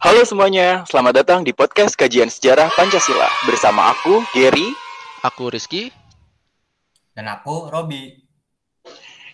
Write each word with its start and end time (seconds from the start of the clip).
Halo 0.00 0.24
semuanya, 0.24 0.80
selamat 0.88 1.12
datang 1.12 1.44
di 1.44 1.52
podcast 1.52 1.92
Kajian 1.92 2.32
Sejarah 2.32 2.72
Pancasila 2.72 3.28
bersama 3.44 3.92
aku, 3.92 4.24
Gary. 4.32 4.72
Aku 5.20 5.52
Rizky. 5.52 5.92
Dan 7.12 7.28
aku, 7.28 7.68
Robi. 7.68 8.16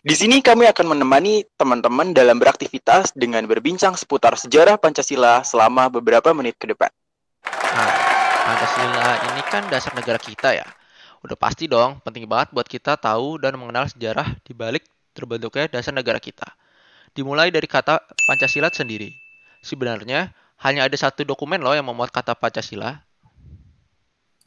Di 0.03 0.15
sini 0.19 0.43
kami 0.43 0.67
akan 0.67 0.91
menemani 0.91 1.47
teman-teman 1.55 2.11
dalam 2.11 2.43
beraktivitas 2.43 3.15
dengan 3.15 3.47
berbincang 3.47 3.95
seputar 3.95 4.35
sejarah 4.35 4.75
Pancasila 4.75 5.47
selama 5.47 5.87
beberapa 5.87 6.35
menit 6.35 6.59
ke 6.59 6.67
depan. 6.67 6.91
Nah, 7.47 7.95
Pancasila 8.51 9.23
ini 9.23 9.43
kan 9.47 9.71
dasar 9.71 9.95
negara 9.95 10.19
kita 10.19 10.51
ya. 10.51 10.67
Udah 11.23 11.39
pasti 11.39 11.71
dong, 11.71 12.03
penting 12.03 12.27
banget 12.27 12.51
buat 12.51 12.67
kita 12.67 12.99
tahu 12.99 13.39
dan 13.39 13.55
mengenal 13.55 13.87
sejarah 13.87 14.35
di 14.43 14.51
balik 14.51 14.83
terbentuknya 15.15 15.79
dasar 15.79 15.95
negara 15.95 16.19
kita. 16.19 16.59
Dimulai 17.15 17.55
dari 17.55 17.71
kata 17.71 18.03
Pancasila 18.27 18.67
sendiri. 18.75 19.15
Sebenarnya, 19.63 20.35
hanya 20.61 20.89
ada 20.89 20.97
satu 20.97 21.27
dokumen 21.27 21.61
loh 21.61 21.77
yang 21.77 21.85
memuat 21.85 22.09
kata 22.09 22.33
Pancasila. 22.33 23.05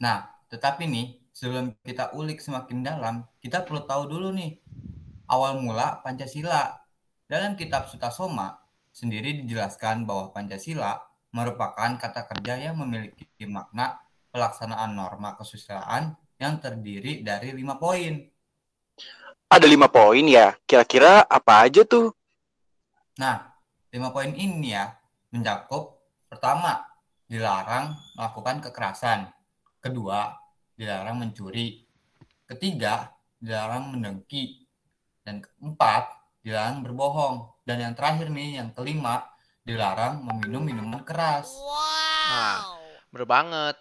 Nah, 0.00 0.26
tetapi 0.50 0.88
nih, 0.88 1.06
sebelum 1.30 1.76
kita 1.86 2.10
ulik 2.16 2.42
semakin 2.42 2.82
dalam, 2.82 3.22
kita 3.38 3.62
perlu 3.62 3.86
tahu 3.86 4.10
dulu 4.10 4.34
nih, 4.34 4.58
awal 5.30 5.60
mula 5.62 6.02
Pancasila. 6.02 6.82
Dalam 7.30 7.54
kitab 7.54 7.86
Sutasoma, 7.86 8.58
sendiri 8.90 9.44
dijelaskan 9.44 10.02
bahwa 10.02 10.34
Pancasila 10.34 10.98
merupakan 11.30 11.94
kata 11.94 12.26
kerja 12.26 12.58
yang 12.58 12.74
memiliki 12.82 13.46
makna 13.46 14.02
pelaksanaan 14.34 14.90
norma 14.98 15.38
kesusilaan 15.38 16.18
yang 16.42 16.58
terdiri 16.58 17.22
dari 17.22 17.54
lima 17.54 17.78
poin. 17.78 18.18
Ada 19.46 19.66
lima 19.66 19.86
poin 19.86 20.26
ya, 20.26 20.58
kira-kira 20.66 21.22
apa 21.26 21.66
aja 21.66 21.86
tuh? 21.86 22.10
Nah, 23.18 23.54
lima 23.94 24.10
poin 24.10 24.34
ini 24.34 24.74
ya 24.74 24.94
mencakup 25.30 25.99
Pertama, 26.30 26.86
dilarang 27.26 27.98
melakukan 28.14 28.62
kekerasan. 28.70 29.26
Kedua, 29.82 30.30
dilarang 30.78 31.18
mencuri. 31.18 31.82
Ketiga, 32.46 33.10
dilarang 33.42 33.90
mendengki. 33.90 34.62
Dan 35.26 35.42
keempat, 35.42 36.06
dilarang 36.46 36.86
berbohong. 36.86 37.50
Dan 37.66 37.82
yang 37.82 37.94
terakhir 37.98 38.30
nih, 38.30 38.62
yang 38.62 38.70
kelima, 38.70 39.26
dilarang 39.66 40.22
meminum 40.22 40.62
minuman 40.62 41.02
keras. 41.02 41.50
Wow. 41.50 42.30
Nah, 42.30 42.58
bener 43.10 43.26
banget. 43.26 43.76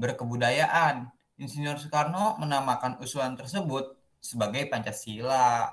berkebudayaan. 0.00 1.12
Insinyur 1.36 1.76
Soekarno 1.76 2.40
menamakan 2.40 2.96
usulan 3.04 3.36
tersebut 3.36 3.92
sebagai 4.24 4.72
Pancasila. 4.72 5.68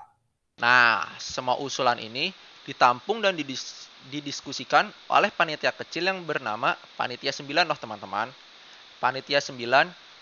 Nah, 0.60 1.08
semua 1.16 1.56
usulan 1.56 1.96
ini 1.96 2.36
ditampung 2.68 3.24
dan 3.24 3.32
didis 3.32 3.87
didiskusikan 4.08 4.88
oleh 5.10 5.28
panitia 5.34 5.74
kecil 5.74 6.08
yang 6.08 6.22
bernama 6.24 6.78
Panitia 6.94 7.34
9 7.34 7.44
loh 7.66 7.78
teman-teman. 7.78 8.30
Panitia 9.02 9.42
9 9.42 9.58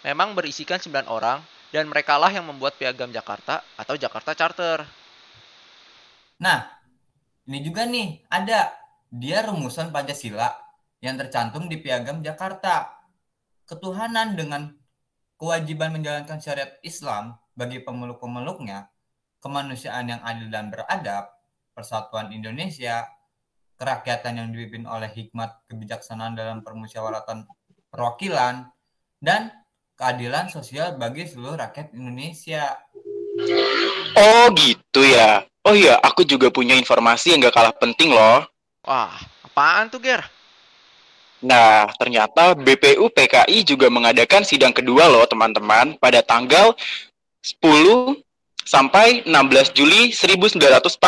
memang 0.04 0.32
berisikan 0.32 0.80
9 0.80 1.06
orang 1.06 1.44
dan 1.70 1.86
mereka 1.86 2.16
lah 2.16 2.32
yang 2.32 2.48
membuat 2.48 2.80
piagam 2.80 3.12
Jakarta 3.12 3.60
atau 3.76 3.94
Jakarta 3.94 4.32
Charter. 4.32 4.84
Nah, 6.40 6.68
ini 7.48 7.58
juga 7.62 7.86
nih 7.86 8.26
ada 8.28 8.74
dia 9.08 9.44
rumusan 9.46 9.94
Pancasila 9.94 10.50
yang 11.00 11.16
tercantum 11.16 11.70
di 11.70 11.78
piagam 11.80 12.20
Jakarta. 12.20 12.92
Ketuhanan 13.66 14.38
dengan 14.38 14.72
kewajiban 15.40 15.94
menjalankan 15.94 16.38
syariat 16.38 16.76
Islam 16.86 17.34
bagi 17.56 17.82
pemeluk-pemeluknya, 17.82 18.88
kemanusiaan 19.42 20.06
yang 20.06 20.20
adil 20.22 20.48
dan 20.52 20.70
beradab, 20.70 21.32
persatuan 21.74 22.30
Indonesia, 22.30 23.15
kerakyatan 23.76 24.40
yang 24.40 24.48
dipimpin 24.50 24.88
oleh 24.88 25.08
hikmat 25.12 25.60
kebijaksanaan 25.68 26.32
dalam 26.32 26.64
permusyawaratan 26.64 27.44
perwakilan 27.92 28.68
dan 29.20 29.52
keadilan 29.96 30.48
sosial 30.52 30.96
bagi 31.00 31.24
seluruh 31.24 31.56
rakyat 31.56 31.92
Indonesia. 31.96 32.76
Oh 34.16 34.48
gitu 34.56 35.04
ya. 35.04 35.44
Oh 35.66 35.74
iya, 35.74 35.98
aku 36.00 36.22
juga 36.22 36.48
punya 36.48 36.78
informasi 36.78 37.34
yang 37.34 37.42
gak 37.42 37.56
kalah 37.56 37.74
penting 37.74 38.14
loh. 38.14 38.46
Wah, 38.86 39.12
apaan 39.42 39.90
tuh, 39.90 39.98
Ger? 39.98 40.22
Nah, 41.42 41.90
ternyata 41.98 42.54
BPU 42.54 43.10
PKI 43.10 43.66
juga 43.66 43.90
mengadakan 43.90 44.46
sidang 44.46 44.70
kedua 44.72 45.10
loh, 45.10 45.26
teman-teman, 45.26 45.98
pada 45.98 46.22
tanggal 46.22 46.72
10 47.42 48.25
sampai 48.66 49.22
16 49.22 49.78
Juli 49.78 50.10
1945. 50.10 50.98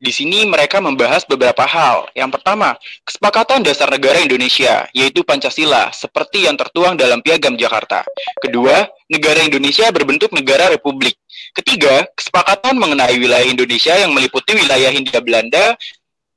Di 0.00 0.10
sini 0.10 0.48
mereka 0.48 0.80
membahas 0.80 1.28
beberapa 1.28 1.68
hal. 1.68 2.08
Yang 2.16 2.40
pertama, 2.40 2.74
kesepakatan 3.04 3.60
dasar 3.60 3.92
negara 3.92 4.18
Indonesia, 4.18 4.88
yaitu 4.96 5.20
Pancasila, 5.22 5.92
seperti 5.92 6.48
yang 6.48 6.56
tertuang 6.56 6.96
dalam 6.96 7.20
Piagam 7.20 7.60
Jakarta. 7.60 8.02
Kedua, 8.40 8.88
negara 9.12 9.44
Indonesia 9.44 9.92
berbentuk 9.92 10.32
negara 10.32 10.72
republik. 10.72 11.14
Ketiga, 11.52 12.08
kesepakatan 12.16 12.74
mengenai 12.80 13.20
wilayah 13.20 13.46
Indonesia 13.46 13.94
yang 13.94 14.16
meliputi 14.16 14.56
wilayah 14.56 14.88
Hindia 14.88 15.20
Belanda, 15.20 15.76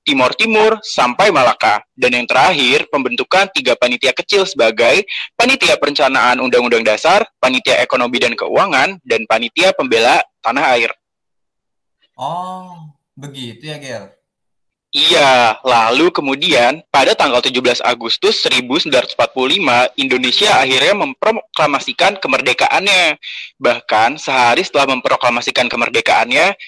Timur 0.02 0.34
Timur 0.34 0.82
sampai 0.82 1.30
Malaka. 1.30 1.86
Dan 1.94 2.18
yang 2.18 2.26
terakhir, 2.26 2.90
pembentukan 2.90 3.50
tiga 3.54 3.78
panitia 3.78 4.12
kecil 4.12 4.50
sebagai 4.50 5.06
Panitia 5.38 5.78
Perencanaan 5.78 6.42
Undang-Undang 6.42 6.86
Dasar, 6.86 7.26
Panitia 7.38 7.80
Ekonomi 7.82 8.18
dan 8.18 8.34
Keuangan, 8.34 8.98
dan 9.06 9.24
Panitia 9.30 9.74
Pembela 9.78 10.22
Tanah 10.42 10.66
Air. 10.74 10.92
Oh, 12.18 12.92
begitu 13.14 13.70
ya, 13.70 13.78
Gel? 13.78 14.06
Iya, 14.92 15.56
lalu 15.64 16.12
kemudian 16.12 16.84
pada 16.92 17.16
tanggal 17.16 17.40
17 17.40 17.80
Agustus 17.80 18.44
1945 18.44 19.16
Indonesia 19.96 20.52
akhirnya 20.60 21.08
memproklamasikan 21.08 22.20
kemerdekaannya. 22.20 23.16
Bahkan 23.56 24.20
sehari 24.20 24.68
setelah 24.68 24.92
memproklamasikan 24.92 25.72
kemerdekaannya, 25.72 26.60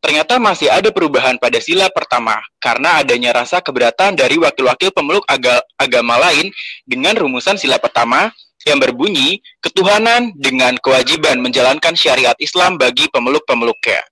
ternyata 0.00 0.40
masih 0.40 0.72
ada 0.72 0.88
perubahan 0.90 1.36
pada 1.36 1.60
sila 1.60 1.92
pertama 1.92 2.40
karena 2.58 3.04
adanya 3.04 3.36
rasa 3.36 3.60
keberatan 3.60 4.16
dari 4.16 4.40
wakil-wakil 4.40 4.90
pemeluk 4.90 5.24
aga 5.28 5.60
agama 5.76 6.16
lain 6.16 6.50
dengan 6.88 7.14
rumusan 7.16 7.60
sila 7.60 7.76
pertama 7.76 8.32
yang 8.68 8.76
berbunyi 8.76 9.40
ketuhanan 9.64 10.36
dengan 10.36 10.76
kewajiban 10.80 11.40
menjalankan 11.40 11.96
syariat 11.96 12.36
Islam 12.36 12.76
bagi 12.76 13.08
pemeluk-pemeluknya. 13.08 14.04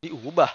Diubah? 0.00 0.48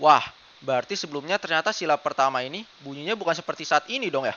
Wah, 0.00 0.24
Berarti 0.66 0.96
sebelumnya 0.96 1.36
ternyata 1.36 1.70
sila 1.70 2.00
pertama 2.00 2.40
ini 2.40 2.64
bunyinya 2.80 3.12
bukan 3.12 3.36
seperti 3.36 3.68
saat 3.68 3.84
ini 3.92 4.08
dong 4.08 4.24
ya? 4.24 4.34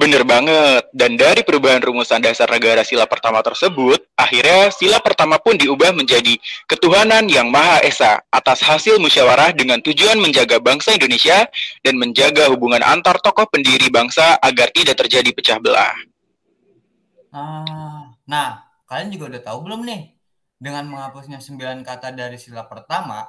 Bener 0.00 0.24
banget. 0.24 0.88
Dan 0.96 1.20
dari 1.20 1.44
perubahan 1.44 1.84
rumusan 1.84 2.24
dasar 2.24 2.48
negara 2.48 2.80
sila 2.80 3.04
pertama 3.04 3.44
tersebut, 3.44 4.00
akhirnya 4.16 4.72
sila 4.72 4.96
pertama 4.96 5.36
pun 5.36 5.60
diubah 5.60 5.92
menjadi 5.92 6.40
ketuhanan 6.64 7.28
yang 7.28 7.52
Maha 7.52 7.84
Esa 7.84 8.16
atas 8.32 8.64
hasil 8.64 8.96
musyawarah 8.96 9.52
dengan 9.52 9.76
tujuan 9.84 10.16
menjaga 10.16 10.56
bangsa 10.56 10.96
Indonesia 10.96 11.44
dan 11.84 12.00
menjaga 12.00 12.48
hubungan 12.48 12.80
antar 12.80 13.20
tokoh 13.20 13.44
pendiri 13.52 13.92
bangsa 13.92 14.40
agar 14.40 14.72
tidak 14.72 14.96
terjadi 15.04 15.36
pecah 15.36 15.60
belah. 15.60 15.92
Ah, 17.28 18.16
nah, 18.24 18.72
kalian 18.88 19.12
juga 19.12 19.36
udah 19.36 19.42
tahu 19.52 19.68
belum 19.68 19.84
nih? 19.84 20.16
Dengan 20.56 20.88
menghapusnya 20.88 21.44
sembilan 21.44 21.84
kata 21.84 22.16
dari 22.16 22.40
sila 22.40 22.64
pertama, 22.64 23.28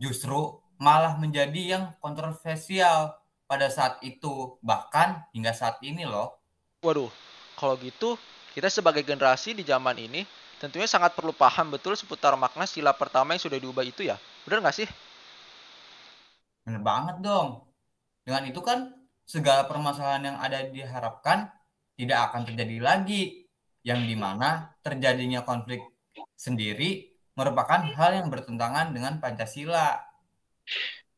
justru 0.00 0.64
malah 0.80 1.20
menjadi 1.20 1.76
yang 1.76 1.84
kontroversial 2.00 3.20
pada 3.54 3.70
saat 3.70 4.02
itu 4.02 4.58
bahkan 4.66 5.22
hingga 5.30 5.54
saat 5.54 5.78
ini 5.86 6.02
loh. 6.02 6.42
Waduh, 6.82 7.06
kalau 7.54 7.78
gitu 7.78 8.18
kita 8.50 8.66
sebagai 8.66 9.06
generasi 9.06 9.54
di 9.54 9.62
zaman 9.62 9.94
ini 9.94 10.26
tentunya 10.58 10.90
sangat 10.90 11.14
perlu 11.14 11.30
paham 11.30 11.70
betul 11.70 11.94
seputar 11.94 12.34
makna 12.34 12.66
sila 12.66 12.90
pertama 12.90 13.38
yang 13.38 13.42
sudah 13.46 13.54
diubah 13.62 13.86
itu 13.86 14.10
ya. 14.10 14.18
Benar 14.42 14.58
nggak 14.66 14.74
sih? 14.74 14.88
Bener 16.66 16.82
banget 16.82 17.22
dong. 17.22 17.62
Dengan 18.26 18.42
itu 18.50 18.58
kan 18.58 18.90
segala 19.22 19.70
permasalahan 19.70 20.34
yang 20.34 20.36
ada 20.42 20.66
diharapkan 20.66 21.46
tidak 21.94 22.34
akan 22.34 22.42
terjadi 22.50 22.82
lagi. 22.82 23.46
Yang 23.86 24.00
di 24.10 24.16
mana 24.18 24.74
terjadinya 24.82 25.46
konflik 25.46 25.78
sendiri 26.34 27.06
merupakan 27.38 27.86
hal 27.86 28.18
yang 28.18 28.26
bertentangan 28.34 28.90
dengan 28.90 29.22
Pancasila. 29.22 30.02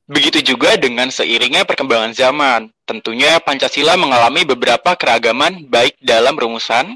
Begitu 0.06 0.54
juga 0.54 0.78
dengan 0.78 1.10
seiringnya 1.10 1.66
perkembangan 1.66 2.14
zaman. 2.14 2.70
Tentunya 2.86 3.42
Pancasila 3.42 3.98
mengalami 3.98 4.46
beberapa 4.46 4.94
keragaman 4.94 5.66
baik 5.66 5.98
dalam 5.98 6.38
rumusan. 6.38 6.94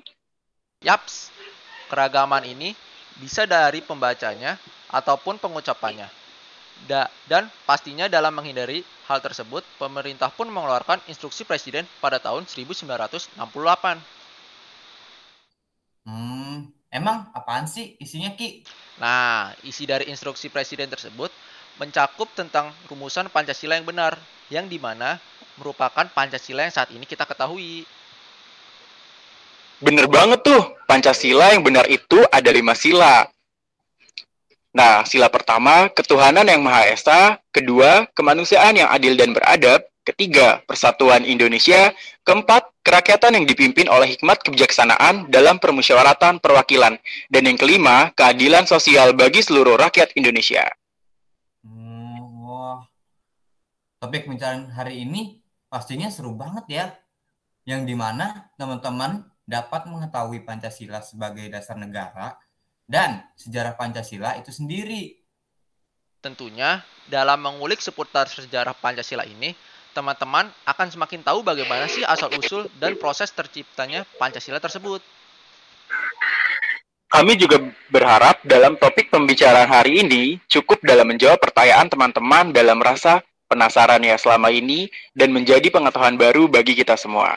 Yaps, 0.87 1.35
keragaman 1.91 2.47
ini 2.47 2.71
bisa 3.19 3.51
dari 3.51 3.83
pembacanya 3.83 4.55
ataupun 4.95 5.43
pengucapannya. 5.43 6.07
Da 6.87 7.11
dan 7.27 7.51
pastinya 7.67 8.07
dalam 8.07 8.31
menghindari 8.31 8.87
hal 9.11 9.19
tersebut, 9.19 9.67
pemerintah 9.77 10.31
pun 10.31 10.47
mengeluarkan 10.47 11.03
instruksi 11.11 11.43
presiden 11.43 11.91
pada 11.99 12.23
tahun 12.23 12.47
1968. 12.47 13.35
Hmm, 16.07 16.71
emang 16.95 17.27
apaan 17.35 17.67
sih 17.67 17.99
isinya 17.99 18.33
Ki? 18.39 18.63
Nah, 19.03 19.51
isi 19.67 19.85
dari 19.85 20.07
instruksi 20.09 20.47
presiden 20.49 20.89
tersebut 20.89 21.29
mencakup 21.79 22.33
tentang 22.35 22.73
rumusan 22.91 23.29
Pancasila 23.31 23.77
yang 23.77 23.87
benar, 23.87 24.19
yang 24.51 24.67
di 24.67 24.81
mana 24.81 25.21
merupakan 25.61 26.09
Pancasila 26.09 26.65
yang 26.65 26.75
saat 26.75 26.91
ini 26.91 27.05
kita 27.05 27.29
ketahui. 27.29 27.85
Bener 29.81 30.09
banget 30.09 30.45
tuh, 30.45 30.63
Pancasila 30.85 31.53
yang 31.53 31.65
benar 31.65 31.89
itu 31.89 32.21
ada 32.29 32.51
lima 32.53 32.77
sila. 32.77 33.29
Nah, 34.71 35.03
sila 35.03 35.27
pertama, 35.27 35.91
ketuhanan 35.91 36.47
yang 36.47 36.63
Maha 36.63 36.87
Esa. 36.95 37.43
Kedua, 37.51 38.07
kemanusiaan 38.15 38.79
yang 38.79 38.87
adil 38.87 39.19
dan 39.19 39.35
beradab. 39.35 39.83
Ketiga, 40.07 40.63
persatuan 40.63 41.27
Indonesia. 41.27 41.91
Keempat, 42.23 42.71
kerakyatan 42.87 43.41
yang 43.41 43.47
dipimpin 43.51 43.91
oleh 43.91 44.15
hikmat 44.15 44.47
kebijaksanaan 44.47 45.27
dalam 45.27 45.59
permusyawaratan 45.59 46.39
perwakilan. 46.39 46.95
Dan 47.27 47.43
yang 47.51 47.59
kelima, 47.59 48.15
keadilan 48.15 48.63
sosial 48.71 49.11
bagi 49.11 49.43
seluruh 49.43 49.75
rakyat 49.75 50.15
Indonesia. 50.15 50.71
Topik 54.01 54.25
pembicaraan 54.25 54.73
hari 54.73 55.05
ini 55.05 55.45
pastinya 55.69 56.09
seru 56.09 56.33
banget 56.33 56.65
ya. 56.73 56.87
Yang 57.69 57.93
di 57.93 57.95
mana 58.01 58.49
teman-teman 58.57 59.29
dapat 59.45 59.85
mengetahui 59.93 60.41
Pancasila 60.41 61.05
sebagai 61.05 61.45
dasar 61.53 61.77
negara 61.77 62.41
dan 62.89 63.21
sejarah 63.37 63.77
Pancasila 63.77 64.41
itu 64.41 64.49
sendiri. 64.57 65.21
Tentunya, 66.25 66.81
dalam 67.13 67.45
mengulik 67.45 67.85
seputar 67.85 68.25
sejarah 68.25 68.73
Pancasila 68.73 69.29
ini, 69.29 69.53
teman-teman 69.93 70.49
akan 70.65 70.89
semakin 70.89 71.21
tahu 71.21 71.45
bagaimana 71.45 71.85
sih 71.85 72.01
asal-usul 72.01 72.73
dan 72.81 72.97
proses 72.97 73.29
terciptanya 73.29 74.09
Pancasila 74.17 74.57
tersebut. 74.65 75.05
Kami 77.13 77.37
juga 77.37 77.61
berharap 77.93 78.41
dalam 78.49 78.81
topik 78.81 79.13
pembicaraan 79.13 79.69
hari 79.69 80.01
ini 80.01 80.41
cukup 80.49 80.81
dalam 80.81 81.05
menjawab 81.05 81.37
pertanyaan 81.37 81.91
teman-teman 81.93 82.49
dalam 82.57 82.81
rasa 82.81 83.21
penasaran 83.51 83.99
ya 84.07 84.15
selama 84.15 84.55
ini 84.55 84.87
dan 85.11 85.35
menjadi 85.35 85.67
pengetahuan 85.75 86.15
baru 86.15 86.47
bagi 86.47 86.79
kita 86.79 86.95
semua. 86.95 87.35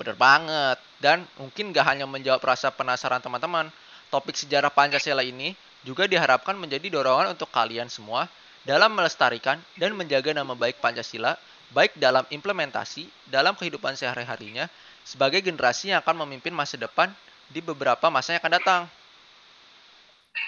Bener 0.00 0.16
banget. 0.16 0.80
Dan 1.04 1.28
mungkin 1.36 1.68
gak 1.76 1.84
hanya 1.84 2.08
menjawab 2.08 2.40
rasa 2.40 2.72
penasaran 2.72 3.20
teman-teman, 3.20 3.68
topik 4.08 4.32
sejarah 4.32 4.72
Pancasila 4.72 5.20
ini 5.20 5.52
juga 5.84 6.08
diharapkan 6.08 6.56
menjadi 6.56 6.88
dorongan 6.88 7.36
untuk 7.36 7.52
kalian 7.52 7.92
semua 7.92 8.24
dalam 8.64 8.96
melestarikan 8.96 9.60
dan 9.76 9.92
menjaga 9.92 10.32
nama 10.32 10.56
baik 10.56 10.80
Pancasila 10.80 11.36
baik 11.76 12.00
dalam 12.00 12.24
implementasi 12.32 13.04
dalam 13.28 13.52
kehidupan 13.52 13.92
sehari-harinya 13.92 14.64
sebagai 15.04 15.44
generasi 15.44 15.92
yang 15.92 16.00
akan 16.00 16.24
memimpin 16.24 16.56
masa 16.56 16.80
depan 16.80 17.12
di 17.52 17.60
beberapa 17.60 18.08
masa 18.08 18.32
yang 18.32 18.40
akan 18.40 18.54
datang. 18.56 18.82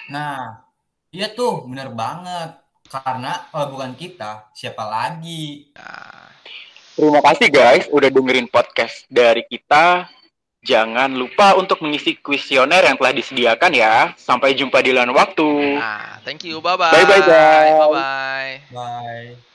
Nah, 0.09 0.65
iya 1.13 1.29
tuh, 1.29 1.69
bener 1.69 1.93
banget. 1.93 2.66
Karena 2.87 3.47
kalau 3.51 3.75
bukan 3.77 3.93
kita, 3.93 4.51
siapa 4.55 4.83
lagi? 4.87 5.71
Nah, 5.75 6.27
Terima 6.97 7.21
kasih 7.21 7.53
guys 7.53 7.85
udah 7.93 8.09
dengerin 8.09 8.49
podcast 8.49 9.05
dari 9.05 9.45
kita. 9.45 10.09
Jangan 10.65 11.13
lupa 11.13 11.53
untuk 11.53 11.77
mengisi 11.85 12.17
kuesioner 12.17 12.81
yang 12.81 12.97
telah 12.97 13.13
disediakan 13.13 13.71
ya. 13.71 14.17
Sampai 14.17 14.57
jumpa 14.57 14.81
di 14.81 14.97
lain 14.97 15.13
waktu. 15.13 15.77
nah 15.77 16.17
thank 16.25 16.41
you. 16.41 16.57
Bye-bye. 16.57 16.89
Bye-bye, 16.89 17.21
guys. 17.21 17.75
Bye-bye. 17.77 18.53
Bye. 18.73 19.46